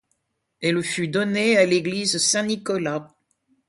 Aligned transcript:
Elle 0.63 0.81
fut 0.81 1.09
donnée 1.09 1.59
à 1.59 1.65
l'église 1.67 2.17
Saint-Nicolas. 2.17 3.13